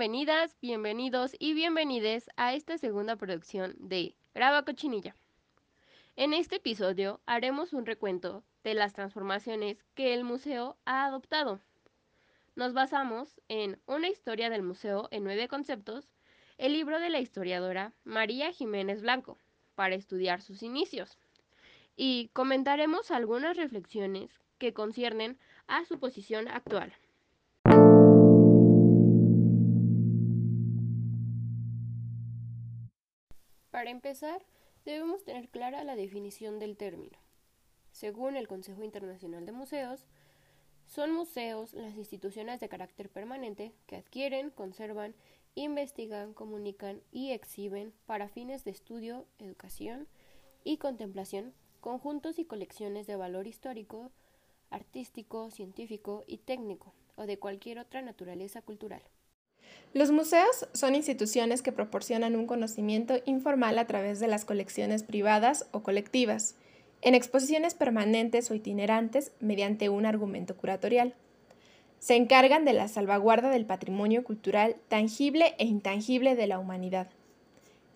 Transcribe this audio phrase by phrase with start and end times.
[0.00, 5.14] Bienvenidas, bienvenidos y bienvenides a esta segunda producción de Graba Cochinilla.
[6.16, 11.60] En este episodio haremos un recuento de las transformaciones que el museo ha adoptado.
[12.56, 16.08] Nos basamos en Una historia del museo en nueve conceptos,
[16.56, 19.36] el libro de la historiadora María Jiménez Blanco,
[19.74, 21.18] para estudiar sus inicios.
[21.94, 26.90] Y comentaremos algunas reflexiones que conciernen a su posición actual.
[33.80, 34.42] Para empezar,
[34.84, 37.16] debemos tener clara la definición del término.
[37.92, 40.04] Según el Consejo Internacional de Museos,
[40.84, 45.14] son museos las instituciones de carácter permanente que adquieren, conservan,
[45.54, 50.08] investigan, comunican y exhiben para fines de estudio, educación
[50.62, 54.12] y contemplación conjuntos y colecciones de valor histórico,
[54.68, 59.00] artístico, científico y técnico o de cualquier otra naturaleza cultural.
[59.92, 65.66] Los museos son instituciones que proporcionan un conocimiento informal a través de las colecciones privadas
[65.72, 66.54] o colectivas,
[67.02, 71.14] en exposiciones permanentes o itinerantes mediante un argumento curatorial.
[71.98, 77.08] Se encargan de la salvaguarda del patrimonio cultural tangible e intangible de la humanidad.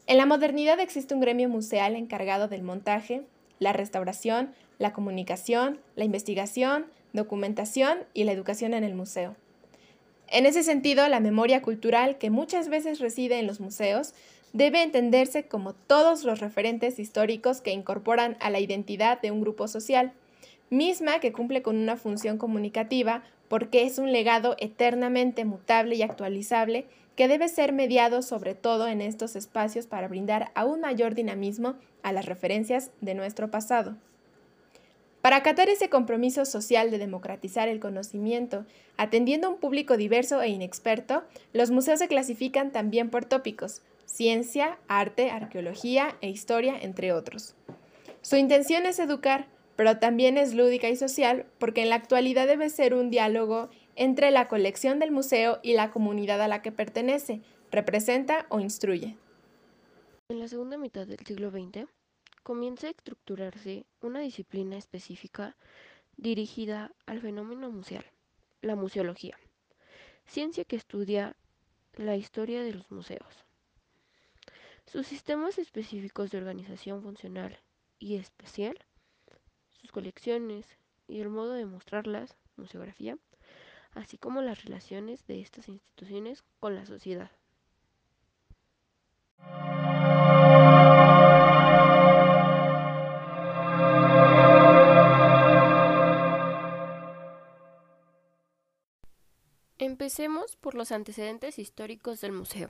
[0.06, 3.22] En la modernidad existe un gremio museal encargado del montaje,
[3.58, 9.36] la restauración, la comunicación, la investigación, documentación y la educación en el museo.
[10.34, 14.14] En ese sentido, la memoria cultural, que muchas veces reside en los museos,
[14.52, 19.68] debe entenderse como todos los referentes históricos que incorporan a la identidad de un grupo
[19.68, 20.12] social,
[20.70, 26.86] misma que cumple con una función comunicativa porque es un legado eternamente mutable y actualizable
[27.14, 32.10] que debe ser mediado sobre todo en estos espacios para brindar aún mayor dinamismo a
[32.10, 33.94] las referencias de nuestro pasado.
[35.24, 38.66] Para acatar ese compromiso social de democratizar el conocimiento,
[38.98, 41.24] atendiendo a un público diverso e inexperto,
[41.54, 47.54] los museos se clasifican también por tópicos, ciencia, arte, arqueología e historia, entre otros.
[48.20, 49.46] Su intención es educar,
[49.76, 54.30] pero también es lúdica y social porque en la actualidad debe ser un diálogo entre
[54.30, 59.16] la colección del museo y la comunidad a la que pertenece, representa o instruye.
[60.28, 61.86] En la segunda mitad del siglo XX,
[62.44, 65.56] comienza a estructurarse una disciplina específica
[66.18, 68.04] dirigida al fenómeno museal,
[68.60, 69.36] la museología,
[70.26, 71.36] ciencia que estudia
[71.94, 73.44] la historia de los museos.
[74.86, 77.58] Sus sistemas específicos de organización funcional
[77.98, 78.78] y especial,
[79.80, 80.66] sus colecciones
[81.08, 83.16] y el modo de mostrarlas, museografía,
[83.92, 87.30] así como las relaciones de estas instituciones con la sociedad.
[100.04, 102.68] Empecemos por los antecedentes históricos del museo.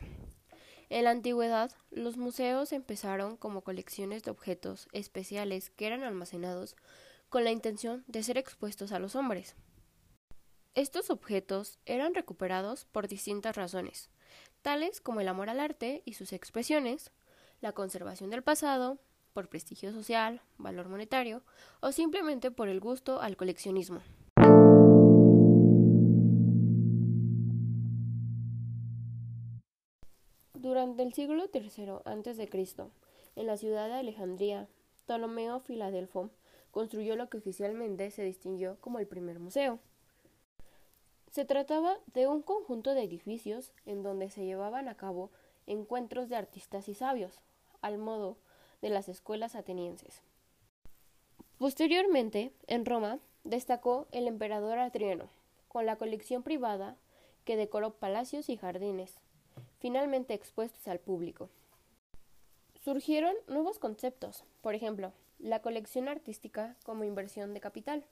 [0.89, 6.77] En la antigüedad, los museos empezaron como colecciones de objetos especiales que eran almacenados
[7.31, 9.57] con la intención de ser expuestos a los hombres.
[10.77, 14.11] Estos objetos eran recuperados por distintas razones,
[14.63, 17.11] tales como el amor al arte y sus expresiones,
[17.61, 19.01] la conservación del pasado,
[19.33, 21.43] por prestigio social, valor monetario
[21.81, 24.03] o simplemente por el gusto al coleccionismo.
[30.65, 32.49] Durante el siglo III a.C.,
[33.37, 34.67] en la ciudad de Alejandría,
[35.05, 36.31] Ptolomeo Filadelfo
[36.71, 39.79] construyó lo que oficialmente se distinguió como el primer museo.
[41.31, 45.31] Se trataba de un conjunto de edificios en donde se llevaban a cabo
[45.67, 47.43] encuentros de artistas y sabios,
[47.83, 48.39] al modo
[48.81, 50.23] de las escuelas atenienses.
[51.59, 55.29] Posteriormente, en Roma, destacó el emperador Adriano,
[55.69, 56.97] con la colección privada
[57.45, 59.21] que decoró palacios y jardines,
[59.85, 61.51] finalmente expuestos al público.
[62.81, 68.07] Surgieron nuevos conceptos, por ejemplo, la colección artística como inversión de capital,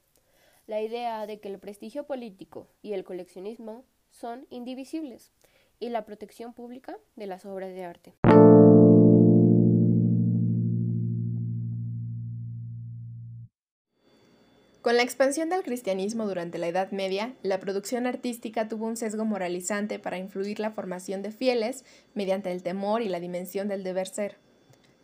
[0.67, 5.33] la idea de que el prestigio político y el coleccionismo son indivisibles,
[5.81, 8.13] y la protección pública de las obras de arte.
[14.83, 19.25] Con la expansión del cristianismo durante la Edad Media, la producción artística tuvo un sesgo
[19.25, 21.85] moralizante para influir la formación de fieles
[22.15, 24.39] mediante el temor y la dimensión del deber ser.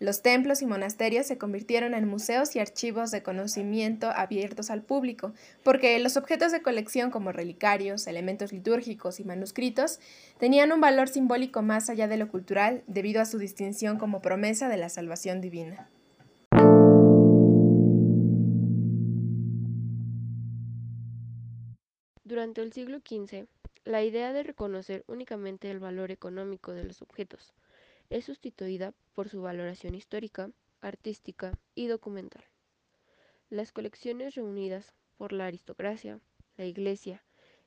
[0.00, 5.32] Los templos y monasterios se convirtieron en museos y archivos de conocimiento abiertos al público,
[5.62, 10.00] porque los objetos de colección como relicarios, elementos litúrgicos y manuscritos
[10.38, 14.68] tenían un valor simbólico más allá de lo cultural debido a su distinción como promesa
[14.68, 15.88] de la salvación divina.
[22.28, 23.46] Durante el siglo XV,
[23.86, 27.54] la idea de reconocer únicamente el valor económico de los objetos
[28.10, 30.50] es sustituida por su valoración histórica,
[30.82, 32.44] artística y documental.
[33.48, 36.20] Las colecciones reunidas por la aristocracia,
[36.58, 37.24] la iglesia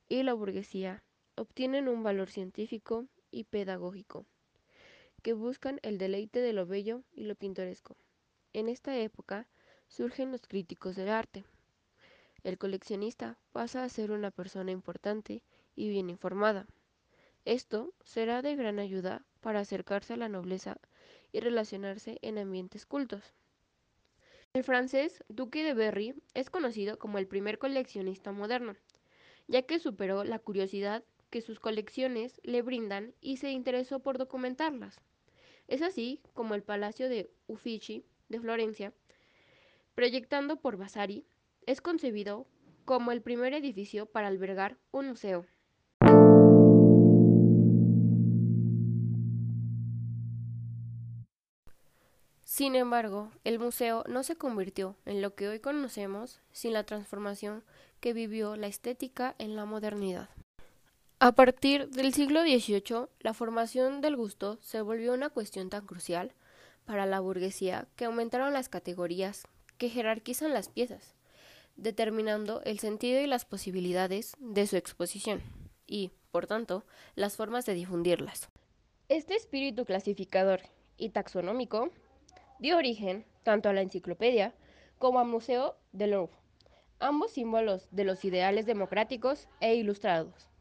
[0.08, 1.02] y la burguesía
[1.34, 4.26] obtienen un valor científico y pedagógico,
[5.22, 7.96] que buscan el deleite de lo bello y lo pintoresco.
[8.52, 9.48] En esta época
[9.88, 11.42] surgen los críticos del arte.
[12.44, 15.42] El coleccionista pasa a ser una persona importante
[15.76, 16.66] y bien informada.
[17.44, 20.78] Esto será de gran ayuda para acercarse a la nobleza
[21.32, 23.32] y relacionarse en ambientes cultos.
[24.54, 28.76] El francés Duque de Berry es conocido como el primer coleccionista moderno,
[29.48, 35.00] ya que superó la curiosidad que sus colecciones le brindan y se interesó por documentarlas.
[35.68, 38.92] Es así como el Palacio de Uffizi de Florencia,
[39.94, 41.24] proyectando por Vasari,
[41.66, 42.46] es concebido
[42.84, 45.46] como el primer edificio para albergar un museo.
[52.42, 57.64] Sin embargo, el museo no se convirtió en lo que hoy conocemos sin la transformación
[58.00, 60.28] que vivió la estética en la modernidad.
[61.18, 66.34] A partir del siglo XVIII, la formación del gusto se volvió una cuestión tan crucial
[66.84, 69.46] para la burguesía que aumentaron las categorías
[69.78, 71.14] que jerarquizan las piezas,
[71.76, 75.42] determinando el sentido y las posibilidades de su exposición
[75.86, 76.84] y, por tanto,
[77.14, 78.48] las formas de difundirlas.
[79.08, 80.60] Este espíritu clasificador
[80.96, 81.90] y taxonómico
[82.58, 84.54] dio origen tanto a la enciclopedia
[84.98, 86.36] como al Museo del Louvre,
[87.00, 90.51] ambos símbolos de los ideales democráticos e ilustrados.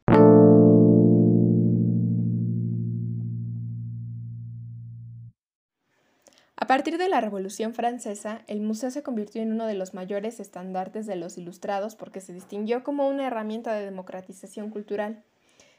[6.62, 10.40] A partir de la Revolución Francesa, el museo se convirtió en uno de los mayores
[10.40, 15.24] estandartes de los ilustrados porque se distinguió como una herramienta de democratización cultural.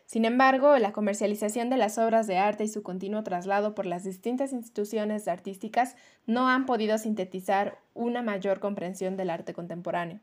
[0.06, 4.02] Sin embargo, la comercialización de las obras de arte y su continuo traslado por las
[4.02, 5.94] distintas instituciones artísticas
[6.26, 10.18] no han podido sintetizar una mayor comprensión del arte contemporáneo.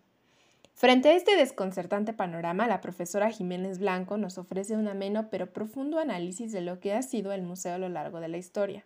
[0.73, 6.00] Frente a este desconcertante panorama, la profesora Jiménez Blanco nos ofrece un ameno pero profundo
[6.00, 8.83] análisis de lo que ha sido el museo a lo largo de la historia.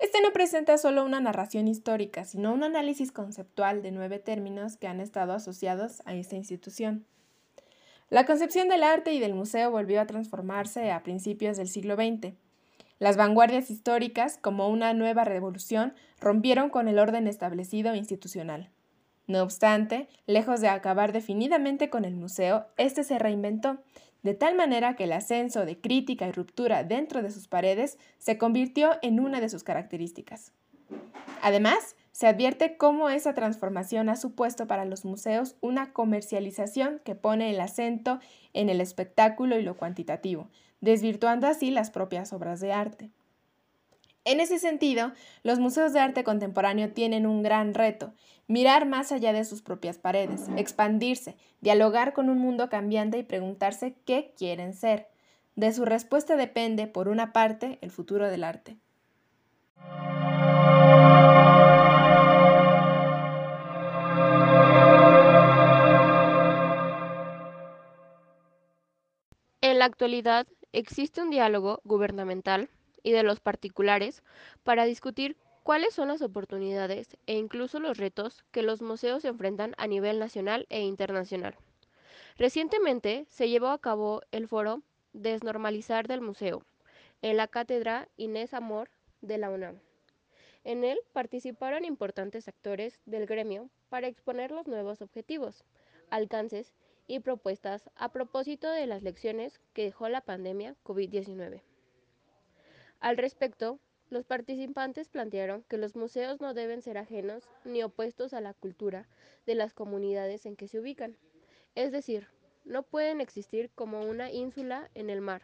[0.00, 4.88] Este no presenta solo una narración histórica, sino un análisis conceptual de nueve términos que
[4.88, 7.04] han estado asociados a esta institución.
[8.08, 12.32] La concepción del arte y del museo volvió a transformarse a principios del siglo XX.
[12.98, 18.70] Las vanguardias históricas, como una nueva revolución, rompieron con el orden establecido institucional.
[19.26, 23.78] No obstante, lejos de acabar definidamente con el museo, este se reinventó,
[24.22, 28.38] de tal manera que el ascenso de crítica y ruptura dentro de sus paredes se
[28.38, 30.52] convirtió en una de sus características.
[31.42, 37.50] Además, se advierte cómo esa transformación ha supuesto para los museos una comercialización que pone
[37.50, 38.20] el acento
[38.52, 40.48] en el espectáculo y lo cuantitativo,
[40.80, 43.10] desvirtuando así las propias obras de arte.
[44.24, 45.12] En ese sentido,
[45.42, 48.12] los museos de arte contemporáneo tienen un gran reto,
[48.48, 53.96] mirar más allá de sus propias paredes, expandirse, dialogar con un mundo cambiante y preguntarse
[54.04, 55.08] qué quieren ser.
[55.56, 58.76] De su respuesta depende, por una parte, el futuro del arte.
[69.62, 72.68] En la actualidad existe un diálogo gubernamental
[73.02, 74.22] y de los particulares
[74.62, 79.86] para discutir cuáles son las oportunidades e incluso los retos que los museos enfrentan a
[79.86, 81.56] nivel nacional e internacional.
[82.36, 86.62] Recientemente se llevó a cabo el foro Desnormalizar del Museo
[87.22, 88.90] en la cátedra Inés Amor
[89.20, 89.80] de la UNAM.
[90.64, 95.64] En él participaron importantes actores del gremio para exponer los nuevos objetivos,
[96.10, 96.72] alcances
[97.06, 101.62] y propuestas a propósito de las lecciones que dejó la pandemia COVID-19.
[103.00, 103.80] Al respecto,
[104.10, 109.08] los participantes plantearon que los museos no deben ser ajenos ni opuestos a la cultura
[109.46, 111.16] de las comunidades en que se ubican.
[111.74, 112.28] Es decir,
[112.66, 115.42] no pueden existir como una ínsula en el mar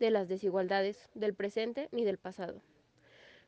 [0.00, 2.60] de las desigualdades del presente ni del pasado.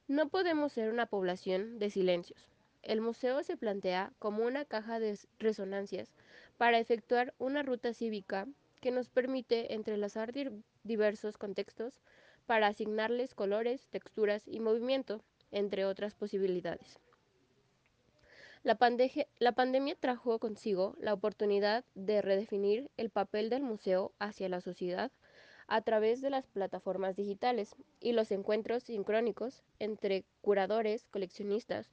[0.07, 2.49] No podemos ser una población de silencios.
[2.83, 6.15] El museo se plantea como una caja de resonancias
[6.59, 8.47] para efectuar una ruta cívica
[8.81, 10.33] que nos permite entrelazar
[10.85, 12.00] diversos contextos
[12.49, 16.99] para asignarles colores, texturas y movimiento, entre otras posibilidades.
[18.62, 18.78] La,
[19.52, 25.12] pandemia trajo consigo la oportunidad de redefinir el papel del museo hacia la sociedad
[25.67, 31.90] a través de las plataformas digitales y los encuentros sincrónicos entre curadores, coleccionistas,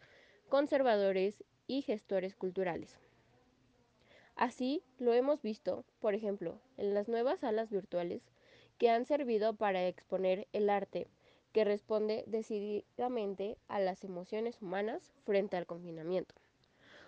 [0.47, 2.97] conservadores y gestores culturales.
[4.37, 8.21] Así lo hemos visto, por ejemplo, en las nuevas salas virtuales
[8.77, 11.07] que han servido para exponer el arte
[11.51, 16.35] que responde decididamente a las emociones humanas frente al confinamiento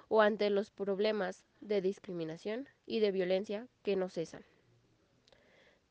[0.08, 4.46] o ante los problemas de discriminación y de violencia que no cesan.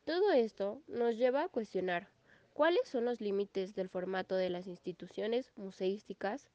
[0.04, 2.08] Todo esto nos lleva a cuestionar
[2.54, 6.48] cuáles son los límites del formato de las instituciones museísticas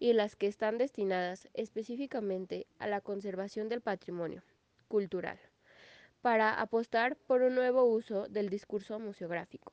[0.00, 4.42] y las que están destinadas específicamente a la conservación del patrimonio
[4.88, 5.38] cultural,
[6.22, 9.72] para apostar por un nuevo uso del discurso museográfico.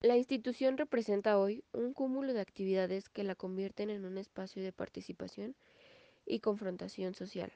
[0.00, 4.72] La institución representa hoy un cúmulo de actividades que la convierten en un espacio de
[4.72, 5.56] participación
[6.26, 7.52] y confrontación social.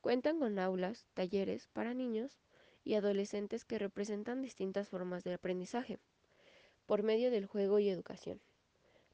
[0.00, 2.38] Cuentan con aulas, talleres para niños
[2.84, 5.98] y adolescentes que representan distintas formas de aprendizaje
[6.86, 8.40] por medio del juego y educación.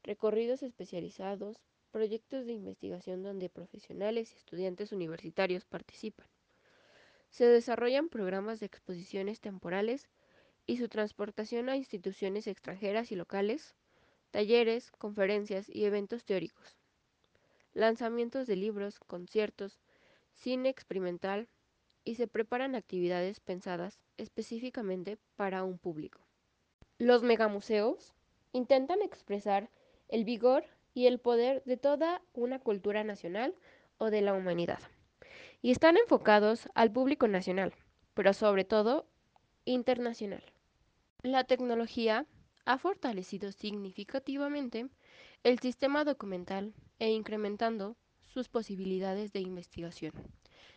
[0.03, 1.57] Recorridos especializados,
[1.91, 6.27] proyectos de investigación donde profesionales y estudiantes universitarios participan.
[7.35, 10.07] Se desarrollan programas de exposiciones temporales
[10.65, 13.75] y su transportación a instituciones extranjeras y locales,
[14.31, 16.77] talleres, conferencias y eventos teóricos,
[17.73, 19.81] lanzamientos de libros, conciertos,
[20.33, 21.49] cine experimental
[22.05, 26.21] y se preparan actividades pensadas específicamente para un público.
[26.99, 28.13] Los megamuseos
[28.53, 29.69] intentan expresar
[30.07, 30.63] el vigor
[30.93, 33.53] y el poder de toda una cultura nacional
[33.97, 34.79] o de la humanidad
[35.65, 37.73] y están enfocados al público nacional,
[38.13, 39.07] pero sobre todo
[39.65, 40.43] internacional.
[41.23, 42.27] La tecnología
[42.65, 44.87] ha fortalecido significativamente
[45.41, 47.95] el sistema documental e incrementando
[48.27, 50.13] sus posibilidades de investigación,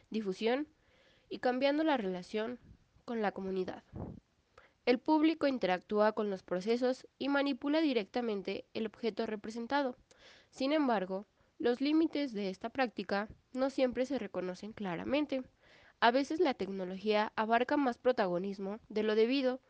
[0.09, 0.67] difusión
[1.29, 2.59] y cambiando la relación
[3.05, 3.85] con la comunidad.
[4.87, 9.97] El público interactúa con los procesos y manipula directamente el objeto representado.
[10.49, 11.27] Sin embargo,
[11.59, 15.43] los límites de esta práctica no siempre se reconocen claramente.
[16.01, 19.61] A veces la tecnología abarca más protagonismo de lo debido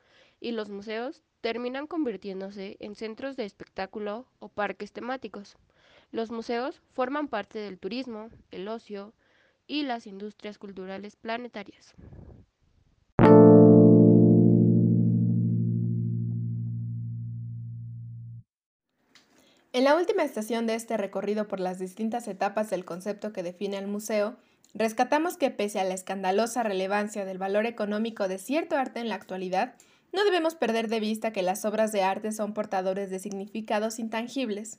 [0.40, 5.56] y los museos terminan convirtiéndose en centros de espectáculo o parques temáticos.
[6.10, 9.14] Los museos forman parte del turismo, el ocio
[9.66, 11.94] y las industrias culturales planetarias.
[19.74, 23.76] En la última estación de este recorrido por las distintas etapas del concepto que define
[23.76, 24.36] el museo,
[24.72, 29.16] rescatamos que pese a la escandalosa relevancia del valor económico de cierto arte en la
[29.16, 29.74] actualidad,
[30.10, 34.78] no debemos perder de vista que las obras de arte son portadores de significados intangibles.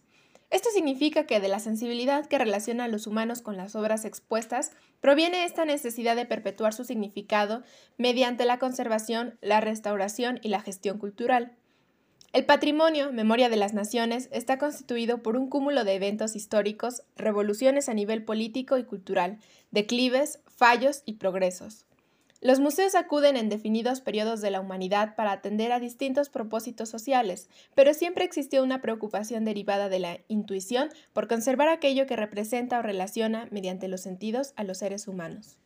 [0.50, 4.72] Esto significa que de la sensibilidad que relaciona a los humanos con las obras expuestas
[5.02, 7.62] proviene esta necesidad de perpetuar su significado
[7.98, 11.59] mediante la conservación, la restauración y la gestión cultural.
[12.32, 17.90] El patrimonio, memoria de las naciones, está constituido por un cúmulo de eventos históricos, revoluciones
[17.90, 19.40] a nivel político y cultural,
[19.72, 21.86] declives, fallos y progresos.
[22.40, 27.50] Los museos acuden en definidos periodos de la humanidad para atender a distintos propósitos sociales,
[27.74, 32.84] pero siempre existió una preocupación derivada de la intuición por conservar aquello que representa o
[32.84, 35.58] relaciona mediante los sentidos a los seres humanos.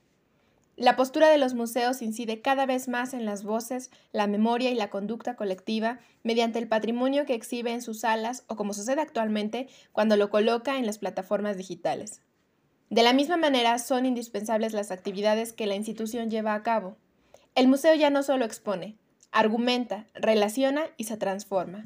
[0.75, 4.75] La postura de los museos incide cada vez más en las voces, la memoria y
[4.75, 9.68] la conducta colectiva mediante el patrimonio que exhibe en sus salas o como sucede actualmente
[9.92, 12.22] cuando lo coloca en las plataformas digitales.
[12.89, 16.98] De la misma manera, son indispensables las actividades que la institución lleva a cabo.
[17.53, 18.98] El museo ya no solo expone,
[19.32, 21.86] argumenta, relaciona y se transforma.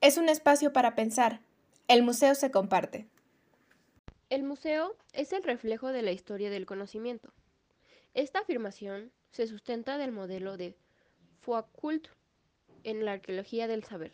[0.00, 1.40] Es un espacio para pensar.
[1.88, 3.08] El museo se comparte.
[4.30, 7.32] El museo es el reflejo de la historia del conocimiento.
[8.18, 10.74] Esta afirmación se sustenta del modelo de
[11.40, 12.08] Foucault
[12.82, 14.10] en la arqueología del saber.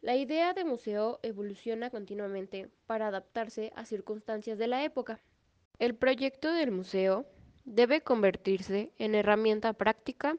[0.00, 5.20] La idea de museo evoluciona continuamente para adaptarse a circunstancias de la época.
[5.78, 7.24] El proyecto del museo
[7.64, 10.36] debe convertirse en herramienta práctica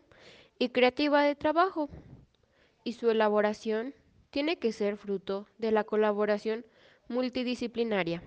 [0.59, 1.87] y creativa de trabajo
[2.83, 3.93] y su elaboración
[4.31, 6.65] tiene que ser fruto de la colaboración
[7.07, 8.21] multidisciplinaria.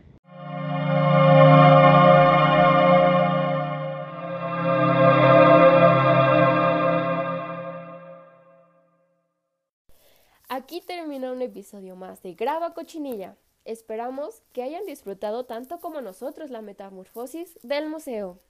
[10.87, 13.37] Termina un episodio más de Graba Cochinilla.
[13.65, 18.41] Esperamos que hayan disfrutado tanto como nosotros la metamorfosis del museo.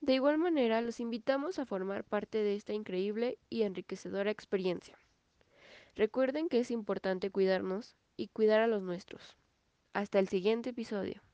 [0.00, 4.98] De igual manera, los invitamos a formar parte de esta increíble y enriquecedora experiencia.
[5.94, 9.36] Recuerden que es importante cuidarnos y cuidar a los nuestros.
[9.92, 11.25] Hasta el siguiente episodio.